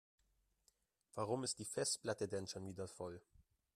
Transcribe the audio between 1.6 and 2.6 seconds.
Festplatte denn